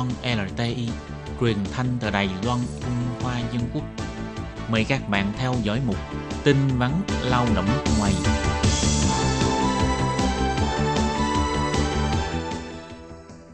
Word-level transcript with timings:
Loan 0.00 0.48
LTI, 0.48 0.88
truyền 1.40 1.56
thanh 1.72 1.86
từ 2.00 2.10
Đài 2.10 2.28
Loan, 2.44 2.58
Trung 2.80 3.22
Hoa 3.22 3.40
Dân 3.52 3.62
Quốc. 3.74 3.82
Mời 4.70 4.84
các 4.84 5.08
bạn 5.08 5.32
theo 5.38 5.54
dõi 5.62 5.80
mục 5.86 5.96
tin 6.44 6.56
vắn 6.78 6.90
lao 7.24 7.46
động 7.54 7.66
ngoài. 7.98 8.12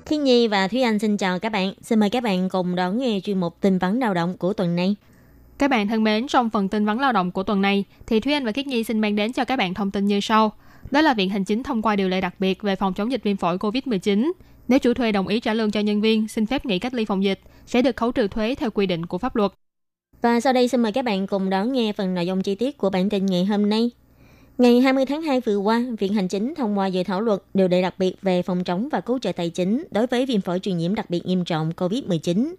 Thiên 0.06 0.24
Nhi 0.24 0.48
và 0.48 0.68
Thúy 0.68 0.82
Anh 0.82 0.98
xin 0.98 1.16
chào 1.16 1.38
các 1.38 1.52
bạn. 1.52 1.72
Xin 1.82 2.00
mời 2.00 2.10
các 2.10 2.22
bạn 2.22 2.48
cùng 2.48 2.76
đón 2.76 2.98
nghe 2.98 3.20
chuyên 3.24 3.40
mục 3.40 3.56
tin 3.60 3.78
vắn 3.78 3.98
lao 3.98 4.14
động 4.14 4.36
của 4.36 4.52
tuần 4.52 4.76
này. 4.76 4.96
Các 5.58 5.70
bạn 5.70 5.88
thân 5.88 6.04
mến, 6.04 6.26
trong 6.28 6.50
phần 6.50 6.68
tin 6.68 6.84
vắn 6.84 6.98
lao 6.98 7.12
động 7.12 7.30
của 7.30 7.42
tuần 7.42 7.62
này, 7.62 7.84
thì 8.06 8.20
Thúy 8.20 8.32
Anh 8.32 8.44
và 8.44 8.52
Khiết 8.52 8.66
Nhi 8.66 8.84
xin 8.84 9.00
mang 9.00 9.16
đến 9.16 9.32
cho 9.32 9.44
các 9.44 9.56
bạn 9.56 9.74
thông 9.74 9.90
tin 9.90 10.06
như 10.06 10.20
sau. 10.20 10.52
Đó 10.90 11.00
là 11.00 11.14
Viện 11.14 11.30
Hành 11.30 11.44
Chính 11.44 11.62
thông 11.62 11.82
qua 11.82 11.96
điều 11.96 12.08
lệ 12.08 12.20
đặc 12.20 12.34
biệt 12.38 12.62
về 12.62 12.76
phòng 12.76 12.94
chống 12.94 13.12
dịch 13.12 13.22
viêm 13.22 13.36
phổi 13.36 13.58
COVID-19. 13.58 14.32
Nếu 14.68 14.78
chủ 14.78 14.94
thuê 14.94 15.12
đồng 15.12 15.28
ý 15.28 15.40
trả 15.40 15.54
lương 15.54 15.70
cho 15.70 15.80
nhân 15.80 16.00
viên 16.00 16.28
xin 16.28 16.46
phép 16.46 16.66
nghỉ 16.66 16.78
cách 16.78 16.94
ly 16.94 17.04
phòng 17.04 17.24
dịch, 17.24 17.40
sẽ 17.66 17.82
được 17.82 17.96
khấu 17.96 18.12
trừ 18.12 18.28
thuế 18.28 18.54
theo 18.54 18.70
quy 18.70 18.86
định 18.86 19.06
của 19.06 19.18
pháp 19.18 19.36
luật. 19.36 19.52
Và 20.22 20.40
sau 20.40 20.52
đây 20.52 20.68
xin 20.68 20.82
mời 20.82 20.92
các 20.92 21.04
bạn 21.04 21.26
cùng 21.26 21.50
đón 21.50 21.72
nghe 21.72 21.92
phần 21.92 22.14
nội 22.14 22.26
dung 22.26 22.42
chi 22.42 22.54
tiết 22.54 22.78
của 22.78 22.90
bản 22.90 23.08
tin 23.08 23.26
ngày 23.26 23.44
hôm 23.44 23.68
nay. 23.68 23.90
Ngày 24.58 24.80
20 24.80 25.06
tháng 25.06 25.22
2 25.22 25.40
vừa 25.40 25.56
qua, 25.56 25.84
Viện 25.98 26.14
Hành 26.14 26.28
Chính 26.28 26.54
thông 26.54 26.78
qua 26.78 26.86
dự 26.86 27.02
thảo 27.02 27.20
luật 27.20 27.42
điều 27.54 27.68
lệ 27.68 27.82
đặc 27.82 27.94
biệt 27.98 28.22
về 28.22 28.42
phòng 28.42 28.64
chống 28.64 28.88
và 28.92 29.00
cứu 29.00 29.18
trợ 29.18 29.32
tài 29.32 29.50
chính 29.50 29.84
đối 29.90 30.06
với 30.06 30.26
viêm 30.26 30.40
phổi 30.40 30.58
truyền 30.58 30.76
nhiễm 30.76 30.94
đặc 30.94 31.10
biệt 31.10 31.26
nghiêm 31.26 31.44
trọng 31.44 31.70
COVID-19. 31.70 32.54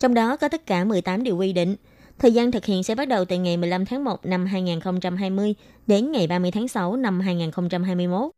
Trong 0.00 0.14
đó 0.14 0.36
có 0.36 0.48
tất 0.48 0.66
cả 0.66 0.84
18 0.84 1.22
điều 1.22 1.36
quy 1.36 1.52
định. 1.52 1.76
Thời 2.18 2.32
gian 2.32 2.50
thực 2.50 2.64
hiện 2.64 2.82
sẽ 2.82 2.94
bắt 2.94 3.08
đầu 3.08 3.24
từ 3.24 3.38
ngày 3.38 3.56
15 3.56 3.86
tháng 3.86 4.04
1 4.04 4.26
năm 4.26 4.46
2020 4.46 5.54
đến 5.86 6.12
ngày 6.12 6.26
30 6.26 6.50
tháng 6.50 6.68
6 6.68 6.96
năm 6.96 7.20
2021. 7.20 8.30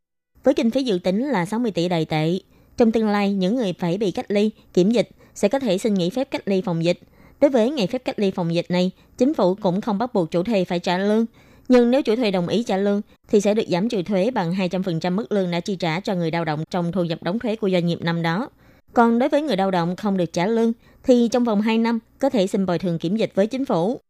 Với 0.44 0.54
kinh 0.54 0.70
phí 0.70 0.82
dự 0.82 0.98
tính 0.98 1.26
là 1.26 1.46
60 1.46 1.70
tỷ 1.70 1.88
đài 1.88 2.04
tệ. 2.04 2.38
Trong 2.76 2.92
tương 2.92 3.08
lai, 3.08 3.32
những 3.32 3.56
người 3.56 3.72
phải 3.78 3.98
bị 3.98 4.10
cách 4.10 4.30
ly, 4.30 4.50
kiểm 4.74 4.90
dịch 4.90 5.08
sẽ 5.34 5.48
có 5.48 5.58
thể 5.58 5.78
xin 5.78 5.94
nghỉ 5.94 6.10
phép 6.10 6.30
cách 6.30 6.48
ly 6.48 6.62
phòng 6.62 6.84
dịch. 6.84 6.98
Đối 7.40 7.50
với 7.50 7.70
ngày 7.70 7.86
phép 7.86 8.04
cách 8.04 8.18
ly 8.18 8.30
phòng 8.30 8.54
dịch 8.54 8.66
này, 8.68 8.90
chính 9.18 9.34
phủ 9.34 9.54
cũng 9.54 9.80
không 9.80 9.98
bắt 9.98 10.14
buộc 10.14 10.30
chủ 10.30 10.42
thuê 10.42 10.64
phải 10.64 10.78
trả 10.78 10.98
lương. 10.98 11.26
Nhưng 11.68 11.90
nếu 11.90 12.02
chủ 12.02 12.16
thuê 12.16 12.30
đồng 12.30 12.48
ý 12.48 12.62
trả 12.62 12.76
lương, 12.76 13.00
thì 13.28 13.40
sẽ 13.40 13.54
được 13.54 13.64
giảm 13.68 13.88
trừ 13.88 14.02
thuế 14.02 14.30
bằng 14.30 14.52
200% 14.52 15.12
mức 15.12 15.32
lương 15.32 15.50
đã 15.50 15.60
chi 15.60 15.76
trả 15.76 16.00
cho 16.00 16.14
người 16.14 16.30
lao 16.30 16.44
động 16.44 16.64
trong 16.70 16.92
thu 16.92 17.04
nhập 17.04 17.22
đóng 17.22 17.38
thuế 17.38 17.56
của 17.56 17.70
doanh 17.70 17.86
nghiệp 17.86 17.98
năm 18.02 18.22
đó. 18.22 18.48
Còn 18.92 19.18
đối 19.18 19.28
với 19.28 19.42
người 19.42 19.56
lao 19.56 19.70
động 19.70 19.96
không 19.96 20.16
được 20.16 20.32
trả 20.32 20.46
lương, 20.46 20.72
thì 21.04 21.28
trong 21.32 21.44
vòng 21.44 21.60
2 21.60 21.78
năm 21.78 21.98
có 22.18 22.30
thể 22.30 22.46
xin 22.46 22.66
bồi 22.66 22.78
thường 22.78 22.98
kiểm 22.98 23.16
dịch 23.16 23.32
với 23.34 23.46
chính 23.46 23.64
phủ. 23.64 24.00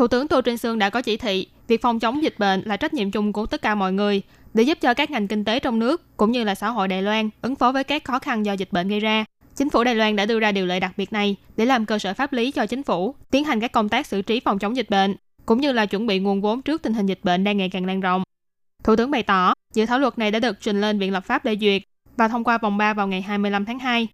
Thủ 0.00 0.08
tướng 0.08 0.28
Tô 0.28 0.40
Trinh 0.40 0.56
Sương 0.56 0.78
đã 0.78 0.90
có 0.90 1.02
chỉ 1.02 1.16
thị, 1.16 1.46
việc 1.68 1.82
phòng 1.82 2.00
chống 2.00 2.22
dịch 2.22 2.34
bệnh 2.38 2.62
là 2.64 2.76
trách 2.76 2.94
nhiệm 2.94 3.10
chung 3.10 3.32
của 3.32 3.46
tất 3.46 3.62
cả 3.62 3.74
mọi 3.74 3.92
người 3.92 4.22
để 4.54 4.62
giúp 4.62 4.78
cho 4.80 4.94
các 4.94 5.10
ngành 5.10 5.28
kinh 5.28 5.44
tế 5.44 5.60
trong 5.60 5.78
nước 5.78 6.16
cũng 6.16 6.32
như 6.32 6.44
là 6.44 6.54
xã 6.54 6.68
hội 6.68 6.88
Đài 6.88 7.02
Loan 7.02 7.30
ứng 7.42 7.54
phó 7.54 7.72
với 7.72 7.84
các 7.84 8.04
khó 8.04 8.18
khăn 8.18 8.46
do 8.46 8.52
dịch 8.52 8.72
bệnh 8.72 8.88
gây 8.88 9.00
ra. 9.00 9.24
Chính 9.56 9.70
phủ 9.70 9.84
Đài 9.84 9.94
Loan 9.94 10.16
đã 10.16 10.26
đưa 10.26 10.40
ra 10.40 10.52
điều 10.52 10.66
lệ 10.66 10.80
đặc 10.80 10.92
biệt 10.96 11.12
này 11.12 11.36
để 11.56 11.64
làm 11.64 11.86
cơ 11.86 11.98
sở 11.98 12.14
pháp 12.14 12.32
lý 12.32 12.50
cho 12.50 12.66
chính 12.66 12.82
phủ 12.82 13.14
tiến 13.30 13.44
hành 13.44 13.60
các 13.60 13.72
công 13.72 13.88
tác 13.88 14.06
xử 14.06 14.22
trí 14.22 14.40
phòng 14.40 14.58
chống 14.58 14.76
dịch 14.76 14.90
bệnh 14.90 15.16
cũng 15.46 15.60
như 15.60 15.72
là 15.72 15.86
chuẩn 15.86 16.06
bị 16.06 16.18
nguồn 16.18 16.40
vốn 16.40 16.62
trước 16.62 16.82
tình 16.82 16.94
hình 16.94 17.06
dịch 17.06 17.20
bệnh 17.22 17.44
đang 17.44 17.56
ngày 17.56 17.70
càng 17.70 17.86
lan 17.86 18.00
rộng. 18.00 18.22
Thủ 18.84 18.96
tướng 18.96 19.10
bày 19.10 19.22
tỏ, 19.22 19.54
dự 19.74 19.86
thảo 19.86 19.98
luật 19.98 20.18
này 20.18 20.30
đã 20.30 20.38
được 20.38 20.56
trình 20.60 20.80
lên 20.80 20.98
Viện 20.98 21.12
Lập 21.12 21.24
pháp 21.24 21.44
để 21.44 21.56
duyệt 21.60 21.82
và 22.16 22.28
thông 22.28 22.44
qua 22.44 22.58
vòng 22.58 22.76
3 22.76 22.94
vào 22.94 23.08
ngày 23.08 23.22
25 23.22 23.64
tháng 23.64 23.78
2. 23.78 24.08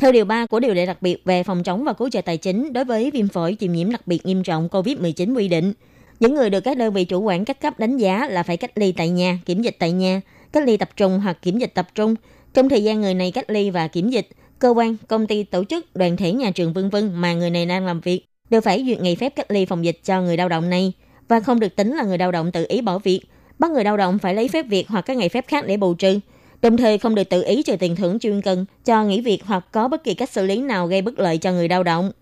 Theo 0.00 0.12
điều 0.12 0.24
3 0.24 0.46
của 0.46 0.60
điều 0.60 0.74
lệ 0.74 0.86
đặc 0.86 1.02
biệt 1.02 1.24
về 1.24 1.42
phòng 1.42 1.62
chống 1.62 1.84
và 1.84 1.92
cứu 1.92 2.10
trợ 2.10 2.20
tài 2.20 2.36
chính 2.36 2.72
đối 2.72 2.84
với 2.84 3.10
viêm 3.10 3.28
phổi 3.28 3.56
truyền 3.60 3.72
nhiễm 3.72 3.90
đặc 3.90 4.06
biệt 4.06 4.26
nghiêm 4.26 4.42
trọng 4.42 4.68
COVID-19 4.68 5.36
quy 5.36 5.48
định, 5.48 5.72
những 6.20 6.34
người 6.34 6.50
được 6.50 6.60
các 6.60 6.76
đơn 6.76 6.92
vị 6.92 7.04
chủ 7.04 7.20
quản 7.20 7.44
các 7.44 7.60
cấp 7.60 7.78
đánh 7.78 7.96
giá 7.96 8.28
là 8.28 8.42
phải 8.42 8.56
cách 8.56 8.70
ly 8.74 8.92
tại 8.92 9.08
nhà, 9.08 9.38
kiểm 9.46 9.62
dịch 9.62 9.76
tại 9.78 9.92
nhà, 9.92 10.20
cách 10.52 10.64
ly 10.66 10.76
tập 10.76 10.88
trung 10.96 11.20
hoặc 11.20 11.42
kiểm 11.42 11.58
dịch 11.58 11.74
tập 11.74 11.88
trung. 11.94 12.14
Trong 12.54 12.68
thời 12.68 12.84
gian 12.84 13.00
người 13.00 13.14
này 13.14 13.30
cách 13.30 13.50
ly 13.50 13.70
và 13.70 13.88
kiểm 13.88 14.10
dịch, 14.10 14.28
cơ 14.58 14.68
quan, 14.68 14.96
công 15.08 15.26
ty, 15.26 15.44
tổ 15.44 15.64
chức, 15.64 15.96
đoàn 15.96 16.16
thể 16.16 16.32
nhà 16.32 16.50
trường 16.50 16.72
vân 16.72 16.90
vân 16.90 17.14
mà 17.14 17.34
người 17.34 17.50
này 17.50 17.66
đang 17.66 17.86
làm 17.86 18.00
việc 18.00 18.24
đều 18.50 18.60
phải 18.60 18.84
duyệt 18.86 19.00
ngày 19.00 19.16
phép 19.16 19.32
cách 19.36 19.50
ly 19.50 19.66
phòng 19.66 19.84
dịch 19.84 20.00
cho 20.04 20.22
người 20.22 20.36
lao 20.36 20.48
động 20.48 20.70
này 20.70 20.92
và 21.28 21.40
không 21.40 21.60
được 21.60 21.76
tính 21.76 21.96
là 21.96 22.02
người 22.02 22.18
lao 22.18 22.32
động 22.32 22.52
tự 22.52 22.66
ý 22.68 22.80
bỏ 22.80 22.98
việc. 22.98 23.20
Bắt 23.58 23.70
người 23.70 23.84
lao 23.84 23.96
động 23.96 24.18
phải 24.18 24.34
lấy 24.34 24.48
phép 24.48 24.66
việc 24.68 24.88
hoặc 24.88 25.00
các 25.00 25.16
ngày 25.16 25.28
phép 25.28 25.44
khác 25.48 25.66
để 25.66 25.76
bù 25.76 25.94
trừ. 25.94 26.20
Đồng 26.62 26.76
thời 26.76 26.98
không 26.98 27.14
được 27.14 27.28
tự 27.28 27.42
ý 27.42 27.62
trừ 27.62 27.76
tiền 27.76 27.96
thưởng 27.96 28.18
chuyên 28.18 28.42
cần 28.42 28.64
cho 28.84 29.04
nghỉ 29.04 29.20
việc 29.20 29.44
hoặc 29.44 29.64
có 29.72 29.88
bất 29.88 30.04
kỳ 30.04 30.14
cách 30.14 30.30
xử 30.30 30.46
lý 30.46 30.60
nào 30.60 30.86
gây 30.86 31.02
bất 31.02 31.18
lợi 31.18 31.38
cho 31.38 31.52
người 31.52 31.68
lao 31.68 31.82
động. 31.82 32.12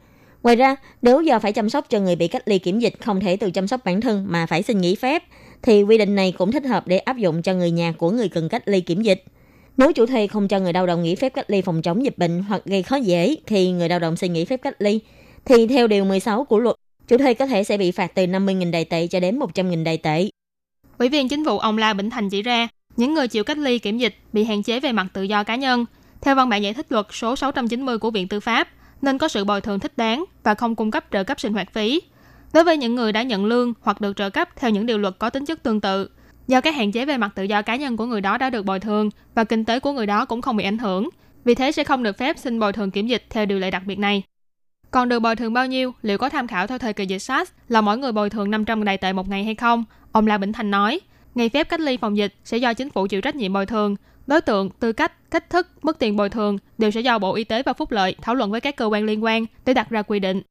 Ngoài 0.42 0.56
ra, 0.56 0.76
nếu 1.02 1.20
do 1.20 1.38
phải 1.38 1.52
chăm 1.52 1.70
sóc 1.70 1.86
cho 1.88 2.00
người 2.00 2.16
bị 2.16 2.28
cách 2.28 2.42
ly 2.46 2.58
kiểm 2.58 2.78
dịch 2.78 2.94
không 3.00 3.20
thể 3.20 3.36
tự 3.36 3.50
chăm 3.50 3.68
sóc 3.68 3.80
bản 3.84 4.00
thân 4.00 4.24
mà 4.28 4.46
phải 4.46 4.62
xin 4.62 4.80
nghỉ 4.80 4.94
phép, 4.94 5.22
thì 5.62 5.82
quy 5.82 5.98
định 5.98 6.14
này 6.14 6.32
cũng 6.38 6.52
thích 6.52 6.64
hợp 6.64 6.86
để 6.86 6.98
áp 6.98 7.16
dụng 7.16 7.42
cho 7.42 7.54
người 7.54 7.70
nhà 7.70 7.92
của 7.92 8.10
người 8.10 8.28
cần 8.28 8.48
cách 8.48 8.62
ly 8.68 8.80
kiểm 8.80 9.02
dịch. 9.02 9.24
Nếu 9.76 9.92
chủ 9.92 10.06
thuê 10.06 10.26
không 10.26 10.48
cho 10.48 10.58
người 10.58 10.72
lao 10.72 10.86
động 10.86 11.02
nghỉ 11.02 11.14
phép 11.14 11.28
cách 11.34 11.50
ly 11.50 11.62
phòng 11.62 11.82
chống 11.82 12.04
dịch 12.04 12.18
bệnh 12.18 12.42
hoặc 12.42 12.62
gây 12.64 12.82
khó 12.82 12.96
dễ 12.96 13.36
khi 13.46 13.70
người 13.70 13.88
lao 13.88 13.98
động 13.98 14.16
xin 14.16 14.32
nghỉ 14.32 14.44
phép 14.44 14.62
cách 14.62 14.82
ly, 14.82 15.00
thì 15.44 15.66
theo 15.66 15.86
điều 15.86 16.04
16 16.04 16.44
của 16.44 16.58
luật, 16.58 16.76
chủ 17.08 17.18
thuê 17.18 17.34
có 17.34 17.46
thể 17.46 17.64
sẽ 17.64 17.78
bị 17.78 17.90
phạt 17.90 18.14
từ 18.14 18.26
50.000 18.26 18.70
đài 18.70 18.84
tệ 18.84 19.06
cho 19.06 19.20
đến 19.20 19.38
100.000 19.38 19.84
đài 19.84 19.98
tệ. 19.98 20.28
Ủy 20.98 21.08
viên 21.08 21.28
chính 21.28 21.42
vụ 21.42 21.58
ông 21.58 21.78
La 21.78 21.94
Bỉnh 21.94 22.10
Thành 22.10 22.30
chỉ 22.30 22.42
ra, 22.42 22.68
những 22.98 23.14
người 23.14 23.28
chịu 23.28 23.44
cách 23.44 23.58
ly 23.58 23.78
kiểm 23.78 23.98
dịch 23.98 24.16
bị 24.32 24.44
hạn 24.44 24.62
chế 24.62 24.80
về 24.80 24.92
mặt 24.92 25.06
tự 25.12 25.22
do 25.22 25.44
cá 25.44 25.56
nhân. 25.56 25.84
Theo 26.20 26.34
văn 26.34 26.48
bản 26.48 26.62
giải 26.62 26.74
thích 26.74 26.86
luật 26.92 27.06
số 27.10 27.36
690 27.36 27.98
của 27.98 28.10
Viện 28.10 28.28
Tư 28.28 28.40
pháp, 28.40 28.68
nên 29.02 29.18
có 29.18 29.28
sự 29.28 29.44
bồi 29.44 29.60
thường 29.60 29.80
thích 29.80 29.92
đáng 29.96 30.24
và 30.42 30.54
không 30.54 30.76
cung 30.76 30.90
cấp 30.90 31.04
trợ 31.12 31.24
cấp 31.24 31.40
sinh 31.40 31.52
hoạt 31.52 31.72
phí. 31.72 32.00
Đối 32.52 32.64
với 32.64 32.76
những 32.76 32.94
người 32.94 33.12
đã 33.12 33.22
nhận 33.22 33.44
lương 33.44 33.72
hoặc 33.80 34.00
được 34.00 34.16
trợ 34.16 34.30
cấp 34.30 34.48
theo 34.56 34.70
những 34.70 34.86
điều 34.86 34.98
luật 34.98 35.14
có 35.18 35.30
tính 35.30 35.46
chất 35.46 35.62
tương 35.62 35.80
tự, 35.80 36.08
do 36.48 36.60
các 36.60 36.74
hạn 36.74 36.92
chế 36.92 37.04
về 37.04 37.16
mặt 37.16 37.32
tự 37.34 37.42
do 37.42 37.62
cá 37.62 37.76
nhân 37.76 37.96
của 37.96 38.06
người 38.06 38.20
đó 38.20 38.38
đã 38.38 38.50
được 38.50 38.64
bồi 38.64 38.80
thường 38.80 39.10
và 39.34 39.44
kinh 39.44 39.64
tế 39.64 39.80
của 39.80 39.92
người 39.92 40.06
đó 40.06 40.24
cũng 40.24 40.42
không 40.42 40.56
bị 40.56 40.64
ảnh 40.64 40.78
hưởng, 40.78 41.08
vì 41.44 41.54
thế 41.54 41.72
sẽ 41.72 41.84
không 41.84 42.02
được 42.02 42.18
phép 42.18 42.38
xin 42.38 42.60
bồi 42.60 42.72
thường 42.72 42.90
kiểm 42.90 43.06
dịch 43.06 43.26
theo 43.30 43.46
điều 43.46 43.58
lệ 43.58 43.70
đặc 43.70 43.82
biệt 43.86 43.98
này. 43.98 44.22
Còn 44.90 45.08
được 45.08 45.20
bồi 45.20 45.36
thường 45.36 45.52
bao 45.52 45.66
nhiêu, 45.66 45.94
liệu 46.02 46.18
có 46.18 46.28
tham 46.28 46.46
khảo 46.46 46.66
theo 46.66 46.78
thời 46.78 46.92
kỳ 46.92 47.06
dịch 47.06 47.18
SARS 47.18 47.52
là 47.68 47.80
mỗi 47.80 47.98
người 47.98 48.12
bồi 48.12 48.30
thường 48.30 48.50
500 48.50 48.84
đại 48.84 48.98
tệ 48.98 49.12
một 49.12 49.28
ngày 49.28 49.44
hay 49.44 49.54
không? 49.54 49.84
Ông 50.12 50.26
La 50.26 50.38
Bỉnh 50.38 50.52
Thành 50.52 50.70
nói, 50.70 51.00
ngày 51.34 51.48
phép 51.48 51.68
cách 51.68 51.80
ly 51.80 51.96
phòng 51.96 52.16
dịch 52.16 52.34
sẽ 52.44 52.56
do 52.56 52.74
chính 52.74 52.90
phủ 52.90 53.06
chịu 53.06 53.20
trách 53.20 53.36
nhiệm 53.36 53.52
bồi 53.52 53.66
thường. 53.66 53.96
Đối 54.26 54.40
tượng, 54.40 54.70
tư 54.70 54.92
cách, 54.92 55.30
cách 55.30 55.50
thức, 55.50 55.66
mức 55.82 55.98
tiền 55.98 56.16
bồi 56.16 56.28
thường 56.28 56.58
đều 56.78 56.90
sẽ 56.90 57.00
do 57.00 57.18
Bộ 57.18 57.34
Y 57.34 57.44
tế 57.44 57.62
và 57.62 57.72
Phúc 57.72 57.90
lợi 57.90 58.14
thảo 58.22 58.34
luận 58.34 58.50
với 58.50 58.60
các 58.60 58.76
cơ 58.76 58.86
quan 58.86 59.04
liên 59.04 59.24
quan 59.24 59.46
để 59.64 59.74
đặt 59.74 59.90
ra 59.90 60.02
quy 60.02 60.18
định. 60.18 60.42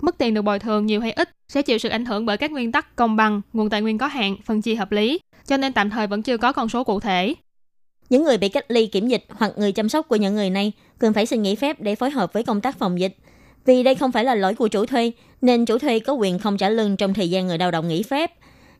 Mức 0.00 0.18
tiền 0.18 0.34
được 0.34 0.42
bồi 0.42 0.58
thường 0.58 0.86
nhiều 0.86 1.00
hay 1.00 1.12
ít 1.12 1.30
sẽ 1.48 1.62
chịu 1.62 1.78
sự 1.78 1.88
ảnh 1.88 2.04
hưởng 2.04 2.26
bởi 2.26 2.36
các 2.36 2.50
nguyên 2.50 2.72
tắc 2.72 2.96
công 2.96 3.16
bằng, 3.16 3.40
nguồn 3.52 3.70
tài 3.70 3.82
nguyên 3.82 3.98
có 3.98 4.06
hạn, 4.06 4.36
phân 4.44 4.62
chia 4.62 4.74
hợp 4.74 4.92
lý, 4.92 5.20
cho 5.46 5.56
nên 5.56 5.72
tạm 5.72 5.90
thời 5.90 6.06
vẫn 6.06 6.22
chưa 6.22 6.36
có 6.36 6.52
con 6.52 6.68
số 6.68 6.84
cụ 6.84 7.00
thể. 7.00 7.34
Những 8.10 8.24
người 8.24 8.38
bị 8.38 8.48
cách 8.48 8.64
ly 8.68 8.86
kiểm 8.86 9.08
dịch 9.08 9.24
hoặc 9.30 9.52
người 9.56 9.72
chăm 9.72 9.88
sóc 9.88 10.08
của 10.08 10.16
những 10.16 10.34
người 10.34 10.50
này 10.50 10.72
cần 10.98 11.12
phải 11.12 11.26
xin 11.26 11.42
nghỉ 11.42 11.54
phép 11.54 11.80
để 11.80 11.94
phối 11.94 12.10
hợp 12.10 12.32
với 12.32 12.44
công 12.44 12.60
tác 12.60 12.78
phòng 12.78 13.00
dịch. 13.00 13.16
Vì 13.64 13.82
đây 13.82 13.94
không 13.94 14.12
phải 14.12 14.24
là 14.24 14.34
lỗi 14.34 14.54
của 14.54 14.68
chủ 14.68 14.86
thuê, 14.86 15.12
nên 15.42 15.66
chủ 15.66 15.78
thuê 15.78 15.98
có 15.98 16.12
quyền 16.12 16.38
không 16.38 16.56
trả 16.56 16.68
lương 16.68 16.96
trong 16.96 17.14
thời 17.14 17.30
gian 17.30 17.46
người 17.46 17.58
lao 17.58 17.70
động 17.70 17.88
nghỉ 17.88 18.02
phép. 18.02 18.32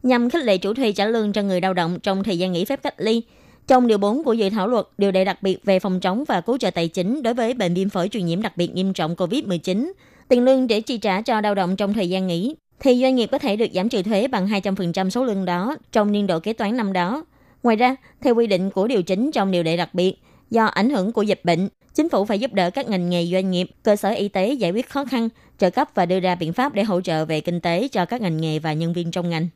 Nhằm 0.03 0.31
khích 0.31 0.45
lệ 0.45 0.59
chủ 0.59 0.75
thuê 0.75 0.93
trả 0.93 1.07
lương 1.07 1.33
cho 1.33 1.43
người 1.43 1.61
lao 1.61 1.75
động 1.75 1.99
trong 2.03 2.25
thời 2.25 2.39
gian 2.39 2.53
nghỉ 2.53 2.65
phép 2.65 2.83
cách 2.83 2.95
ly, 2.97 3.23
trong 3.67 3.87
điều 3.87 3.99
4 3.99 4.25
của 4.25 4.33
dự 4.33 4.51
thảo 4.51 4.69
luật, 4.69 4.87
điều 4.99 5.13
lệ 5.13 5.25
đặc 5.25 5.43
biệt 5.43 5.65
về 5.65 5.79
phòng 5.79 6.01
chống 6.01 6.25
và 6.29 6.41
cứu 6.41 6.59
trợ 6.59 6.71
tài 6.71 6.89
chính 6.89 7.23
đối 7.23 7.35
với 7.35 7.55
bệnh 7.55 7.75
viêm 7.75 7.89
phổi 7.89 8.09
truyền 8.09 8.27
nhiễm 8.27 8.43
đặc 8.43 8.57
biệt 8.57 8.75
nghiêm 8.75 8.93
trọng 8.93 9.15
COVID-19, 9.15 9.93
tiền 10.29 10.45
lương 10.45 10.67
để 10.67 10.81
chi 10.81 10.99
trả 10.99 11.23
cho 11.23 11.41
lao 11.41 11.55
động 11.55 11.77
trong 11.77 11.95
thời 11.95 12.09
gian 12.09 12.27
nghỉ, 12.27 12.55
thì 12.81 13.01
doanh 13.03 13.17
nghiệp 13.17 13.29
có 13.33 13.39
thể 13.39 13.57
được 13.57 13.67
giảm 13.75 13.89
trừ 13.89 14.03
thuế 14.03 14.29
bằng 14.29 14.49
200% 14.49 15.11
số 15.11 15.25
lương 15.25 15.45
đó 15.45 15.77
trong 15.93 16.13
niên 16.13 16.27
độ 16.27 16.41
kế 16.41 16.53
toán 16.53 16.77
năm 16.77 16.93
đó. 16.93 17.25
Ngoài 17.63 17.77
ra, 17.77 17.97
theo 18.21 18.35
quy 18.35 18.47
định 18.47 18.71
của 18.71 18.87
điều 18.87 19.03
chính 19.03 19.31
trong 19.33 19.51
điều 19.51 19.63
lệ 19.63 19.77
đặc 19.77 19.95
biệt, 19.95 20.15
do 20.51 20.65
ảnh 20.65 20.91
hưởng 20.91 21.13
của 21.13 21.23
dịch 21.23 21.41
bệnh, 21.45 21.69
chính 21.95 22.09
phủ 22.09 22.25
phải 22.25 22.39
giúp 22.39 22.53
đỡ 22.53 22.71
các 22.71 22.89
ngành 22.89 23.11
nghề 23.11 23.27
doanh 23.27 23.51
nghiệp, 23.51 23.71
cơ 23.83 23.97
sở 23.97 24.11
y 24.11 24.29
tế 24.29 24.53
giải 24.53 24.71
quyết 24.71 24.89
khó 24.89 25.05
khăn, 25.05 25.29
trợ 25.59 25.71
cấp 25.71 25.89
và 25.95 26.07
đưa 26.07 26.21
ra 26.21 26.35
biện 26.35 26.53
pháp 26.53 26.75
để 26.75 26.83
hỗ 26.83 27.01
trợ 27.01 27.25
về 27.25 27.41
kinh 27.41 27.61
tế 27.61 27.89
cho 27.89 28.05
các 28.05 28.21
ngành 28.21 28.41
nghề 28.41 28.59
và 28.59 28.73
nhân 28.73 28.93
viên 28.93 29.11
trong 29.11 29.31
ngành. 29.31 29.49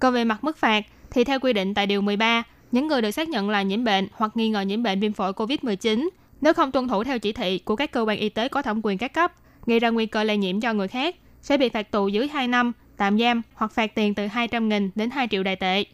Còn 0.00 0.14
về 0.14 0.24
mặt 0.24 0.44
mức 0.44 0.58
phạt, 0.58 0.84
thì 1.10 1.24
theo 1.24 1.40
quy 1.40 1.52
định 1.52 1.74
tại 1.74 1.86
Điều 1.86 2.00
13, 2.00 2.42
những 2.72 2.86
người 2.86 3.02
được 3.02 3.10
xác 3.10 3.28
nhận 3.28 3.50
là 3.50 3.62
nhiễm 3.62 3.84
bệnh 3.84 4.08
hoặc 4.12 4.36
nghi 4.36 4.48
ngờ 4.48 4.60
nhiễm 4.60 4.82
bệnh 4.82 5.00
viêm 5.00 5.12
phổi 5.12 5.32
COVID-19 5.32 6.08
nếu 6.40 6.52
không 6.52 6.72
tuân 6.72 6.88
thủ 6.88 7.04
theo 7.04 7.18
chỉ 7.18 7.32
thị 7.32 7.58
của 7.58 7.76
các 7.76 7.90
cơ 7.90 8.00
quan 8.00 8.18
y 8.18 8.28
tế 8.28 8.48
có 8.48 8.62
thẩm 8.62 8.80
quyền 8.82 8.98
các 8.98 9.12
cấp, 9.12 9.32
gây 9.66 9.80
ra 9.80 9.90
nguy 9.90 10.06
cơ 10.06 10.24
lây 10.24 10.36
nhiễm 10.36 10.60
cho 10.60 10.72
người 10.72 10.88
khác, 10.88 11.16
sẽ 11.42 11.56
bị 11.56 11.68
phạt 11.68 11.90
tù 11.90 12.08
dưới 12.08 12.28
2 12.28 12.48
năm, 12.48 12.72
tạm 12.96 13.18
giam 13.18 13.42
hoặc 13.54 13.72
phạt 13.72 13.94
tiền 13.94 14.14
từ 14.14 14.26
200.000 14.26 14.90
đến 14.94 15.10
2 15.10 15.28
triệu 15.30 15.42
đài 15.42 15.56
tệ. 15.56 15.84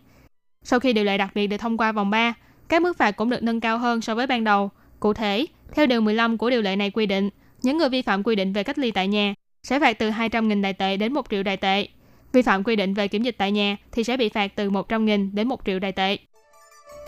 Sau 0.63 0.81
khi 0.81 0.93
điều 0.93 1.05
lệ 1.05 1.19
đặc 1.19 1.31
biệt 1.35 1.47
được 1.47 1.57
thông 1.57 1.77
qua 1.77 1.93
vòng 1.93 2.11
3, 2.11 2.35
các 2.69 2.83
mức 2.83 2.97
phạt 2.97 3.11
cũng 3.11 3.31
được 3.31 3.43
nâng 3.43 3.61
cao 3.61 3.79
hơn 3.79 4.01
so 4.01 4.15
với 4.15 4.27
ban 4.27 4.45
đầu. 4.45 4.71
Cụ 5.01 5.13
thể, 5.13 5.47
theo 5.75 5.87
điều 5.87 6.01
15 6.01 6.39
của 6.39 6.51
điều 6.51 6.63
lệ 6.63 6.77
này 6.77 6.91
quy 6.91 7.07
định, 7.07 7.31
những 7.63 7.79
người 7.79 7.89
vi 7.89 8.03
phạm 8.03 8.23
quy 8.23 8.37
định 8.37 8.53
về 8.53 8.63
cách 8.63 8.79
ly 8.79 8.91
tại 8.91 9.09
nhà 9.09 9.35
sẽ 9.63 9.81
phạt 9.81 9.99
từ 9.99 10.11
200.000 10.11 10.63
đài 10.63 10.73
tệ 10.73 10.97
đến 10.97 11.13
1 11.13 11.27
triệu 11.31 11.43
đài 11.43 11.57
tệ. 11.57 11.89
Vi 12.37 12.43
phạm 12.43 12.65
quy 12.65 12.77
định 12.77 12.95
về 12.95 13.09
kiểm 13.09 13.23
dịch 13.23 13.35
tại 13.39 13.53
nhà 13.53 13.77
thì 13.93 14.05
sẽ 14.05 14.17
bị 14.17 14.29
phạt 14.29 14.57
từ 14.57 14.71
100.000 14.71 15.31
đến 15.33 15.49
1 15.49 15.61
triệu 15.67 15.79
đài 15.79 15.93
tệ. 15.93 16.17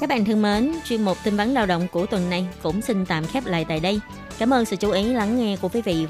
Các 0.01 0.09
bạn 0.09 0.25
thân 0.25 0.43
mến, 0.43 0.73
chuyên 0.85 1.03
mục 1.03 1.17
tin 1.25 1.37
vắn 1.37 1.49
lao 1.49 1.67
động 1.67 1.87
của 1.93 2.07
tuần 2.07 2.31
này 2.31 2.47
cũng 2.63 2.81
xin 2.81 3.07
tạm 3.07 3.27
khép 3.27 3.47
lại 3.47 3.65
tại 3.69 3.81
đây. 3.81 4.01
Cảm 4.39 4.53
ơn 4.53 4.65
sự 4.65 4.77
chú 4.77 4.91
ý 4.91 5.05
lắng 5.05 5.39
nghe 5.39 5.57
của 5.57 5.69
quý 5.69 5.83
vị 5.83 6.07